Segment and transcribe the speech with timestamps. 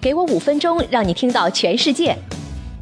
[0.00, 2.16] 给我五分钟，让你听到全世界。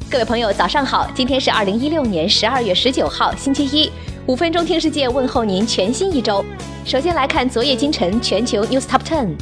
[0.09, 1.05] 各位朋友，早上好！
[1.13, 3.91] 今天是二零一六年十二月十九号，星期一。
[4.25, 6.43] 五分钟听世界，问候您全新一周。
[6.85, 9.35] 首先来看昨夜今晨全球 news top ten。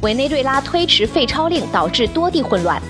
[0.00, 2.80] 委内瑞拉推迟废钞令，导致多地混乱。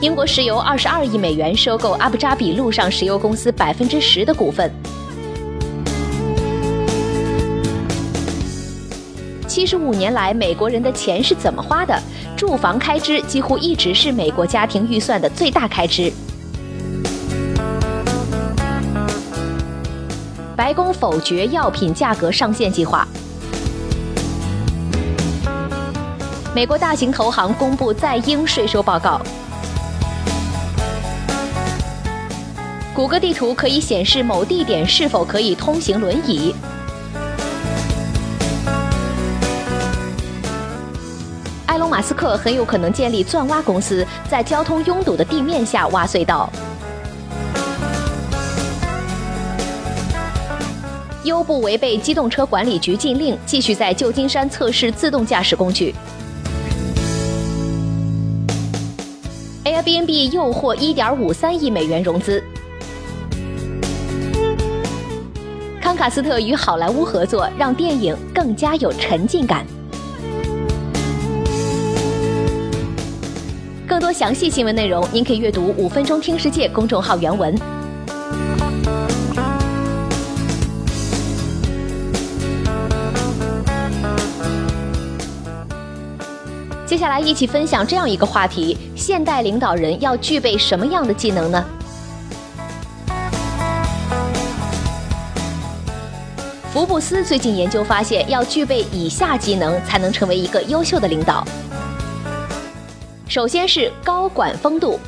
[0.00, 4.72] 英国石油二十二亿美元收购阿布扎比陆上石油公司百分之十的股份。
[9.50, 12.00] 七十五年来，美国人的钱是怎么花的？
[12.36, 16.12] 住房开支几乎一直是美国家庭预算的最大开支。
[20.54, 23.04] 白宫否决药品价格上限计划。
[26.54, 29.20] 美国大型投行公布在英税收报告。
[32.94, 36.54] 谷歌地图可以显示某地点是否可以通行轮椅。
[41.90, 46.48] 马斯克很有可能建立钻挖公司，在交通拥堵的地面下挖隧道。
[51.24, 55.94] 优步违背机动车管理局禁令，继续在旧金山测试自动驾驶工具。
[59.64, 62.42] Airbnb 又获1.53亿美元融资。
[65.80, 69.66] 康卡斯特与好莱坞合作，让电影更加有沉浸感。
[73.90, 77.52] 更多详细新闻内容，您可以阅读《五分钟听世界》公众号原文。
[86.86, 91.64] 接下来，一起分享这样一个话题：现代领导人要具备什么样的技能呢？
[96.72, 101.44] 福布斯最近研究发现，要具备以下技能才能成为一个优秀的领导。
[103.30, 104.98] 首先是高管风度，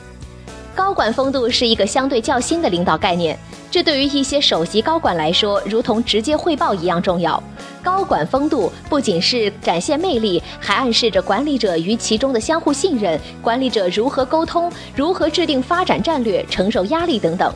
[0.76, 3.36] 高管风度是一个相对较新的领导概念，
[3.68, 7.42] 这对于一些首席高管来说，如同直接汇报一样重要。
[7.82, 17.52] 高管风度不仅是展现魅力，还暗示着管理者与其中的相互信任，管理者如何沟通，如何制定发展战略，承受压力等等。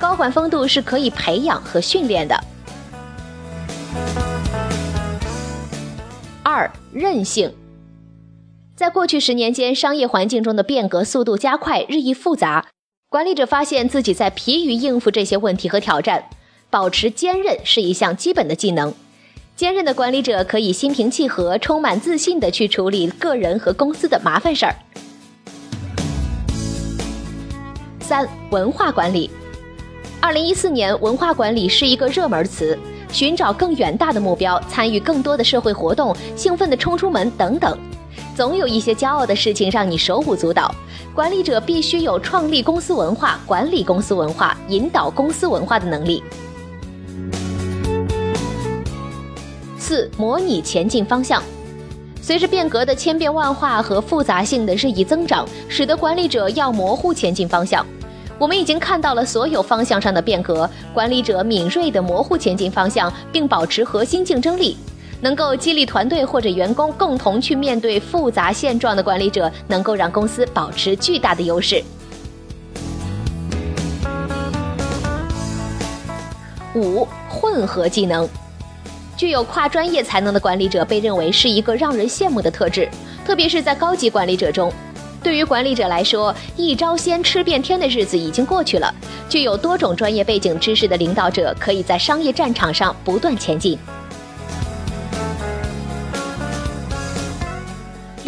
[0.00, 2.44] 高管风度是可以培养和训练的。
[6.42, 7.52] 二韧性，
[8.78, 12.64] 在过去十年间，商业环境中的变革速度加快，日益复杂。
[13.08, 16.26] 管理者发现自己在疲于应付这些问题和挑战，
[16.70, 18.94] 保持坚韧是一项基本的技能。
[19.56, 24.76] 坚韧的管理者可以心平气和、充满自信地去处理个人和公司的麻烦事儿。
[27.98, 29.28] 三、文化管理。
[30.20, 32.78] 二零一四年，文化管理是一个热门词。
[33.10, 37.76] 寻找更远大的目标，参与更多的社会活动，兴奋地冲出门等等，
[38.38, 40.72] 总有一些骄傲的事情让你手舞足蹈。
[41.12, 46.22] 管理者必须有创立公司文化、管理公司文化、引导公司文化的能力。
[49.76, 51.42] 四、模拟前进方向。
[52.22, 57.84] 随着变革的千变万化和复杂性的日益增长，使得管理者要模糊前进方向。
[58.38, 64.76] 我们已经看到了所有方向上的变革，管理者敏锐地模糊前进方向，并保持核心竞争力，
[65.20, 71.82] 能够激励团队或者员工共同去面对复杂现状的管理者，能够让公司保持巨大的优势。
[76.74, 78.28] 五、混合技能，
[79.16, 82.88] 具有跨专业才能的管理者被认为是一个让人羡慕的特质，
[83.26, 84.72] 特别是在高级管理者中。
[85.20, 88.94] 对于管理者来说，一招鲜吃遍天的日子已经过去了。
[89.28, 93.76] 具有多种专业背景知识的领导者，可以在商业战场上不断前进。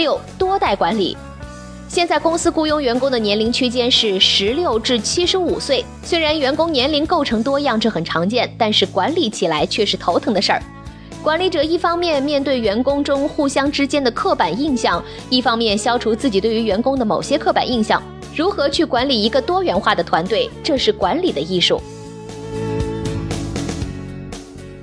[0.00, 1.14] 六多代管理，
[1.86, 5.84] 现在公司雇佣员工的年龄区间是十六至七十五岁。
[6.02, 10.62] 虽然员工年龄构成多样，这很常见，但是管理起来却是头疼的事儿。
[11.22, 18.02] 管理者一方面面对员工中互相之间的刻板印象，一方面消除自己对于员工的某些刻板印象。
[18.34, 21.78] 如何去管理一个多元化的团队，这是管理的艺术。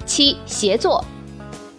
[0.06, 1.04] 七、协作。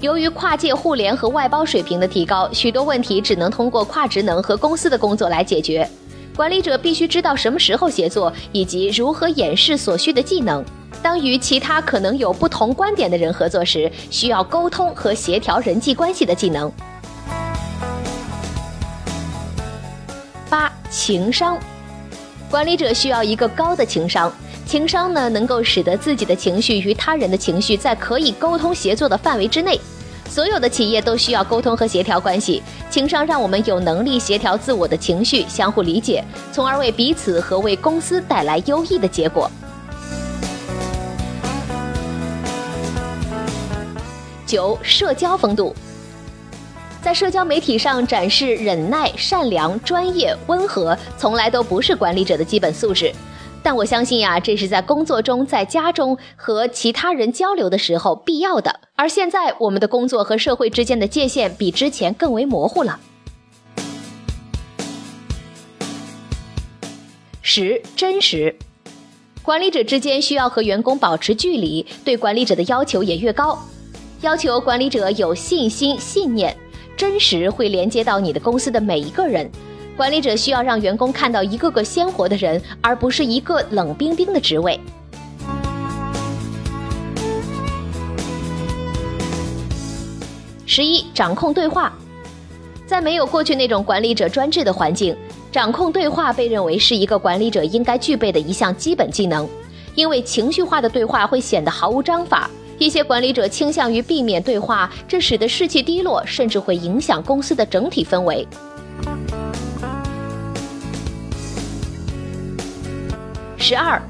[0.00, 5.88] 由于跨界互联和外包水平的提高，许多问题只能通过跨职能和公司的工作来解决。
[6.36, 10.64] 管理者必须知道什么时候协作，以及如何演示所需的技能。
[11.02, 16.70] 当与其他可能有不同观点的人合作时，需要沟通和协调人际关系的技能。
[20.48, 21.58] 八、情商，
[22.48, 24.32] 管理者需要一个高的情商。
[24.68, 29.80] 情商呢，能够使得自己的情绪与他人的情绪在可以沟通协作的范围之内。
[30.28, 36.22] 所有的企业都需要沟通和协调关系，情商让我们有能力协调自我的情绪，相互理解，
[36.52, 39.50] 从而为彼此和为公司带来优异的结果。
[44.44, 45.74] 九、社交风度，
[47.00, 53.10] 在社交媒体上展示忍耐、善良、专业、温和，从来都不是管理者的基本素质。
[53.62, 58.80] 但我相信呀，这是在工作中、在家中和其他人交流的时候必要的。
[58.94, 62.98] 而现在，我们的工作和社会之间的界限比之前更为模糊了。
[67.42, 68.56] 十、真实，
[69.42, 73.58] 管理者之间需要和员工保持距离，对管理者的要求也越高，
[74.20, 76.56] 要求管理者有信心、信念，
[76.96, 79.50] 真实会连接到你的公司的每一个人。
[79.98, 84.78] 管理者需要让员工看到一个个鲜活的人，而不是一个冷冰冰的职位。
[90.64, 91.92] 十一，掌控对话，
[92.86, 95.16] 在没有过去那种管理者专制的环境，
[95.50, 99.48] 掌控对话被认为是一个管理者应该具备的一项基本技能。
[99.96, 102.48] 因为情绪化的对话会显得毫无章法，
[102.78, 108.46] 一些管理者倾向于避免对话，这使得士气低落，甚至会影响公司的整体氛围。
[113.68, 114.00] 十二，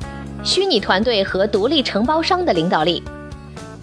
[0.45, 3.03] 虚拟团队和独立承包商的领导力，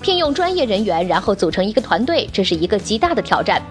[0.01, 3.62] 聘用专业人员，然后组成一个团队，这是一个极大的挑战。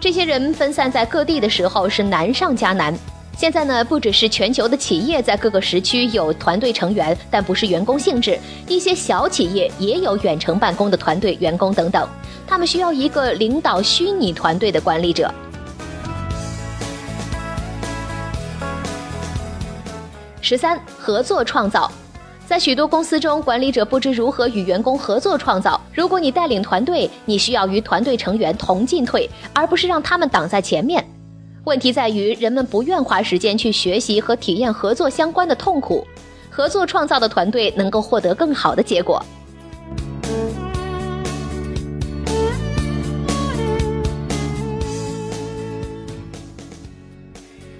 [0.00, 2.92] 这些人分散在各地的时候是难上加难。
[3.36, 12.08] 现在呢，不只是全球的企业在各个时区有团队成员，但不是员工性质，一些小企业也有远程办公的团队员工等等，
[12.44, 15.32] 他们需要一个领导虚拟团队的管理者。
[20.48, 21.90] 十三，合作创造，
[22.46, 25.80] 在许多公司中，管理者不知如何与员工合作创造。
[25.92, 31.04] 如果你带领团队，你需要与团队成员同进退，而不是让他们挡在前面。
[31.64, 36.06] 问题在于，人们不愿花时间去学习和体验合作相关的痛苦。
[36.48, 39.20] 合作创造的团队能够获得更好的结果。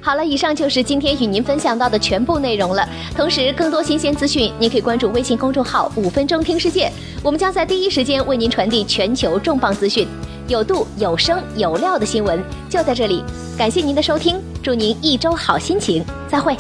[0.07, 2.89] 好了，以上就是今天与您分享到的全部内容了。
[3.17, 6.89] 同时，更多新鲜资讯，您可以关注微信公众号“五分钟听世界”，
[7.25, 10.07] 我们将在第一时间为您传递全球重磅资讯，
[10.47, 13.25] 有度、有声、有料的新闻就在这里。
[13.59, 16.57] 感谢您的收听，祝您一周好心情，再会。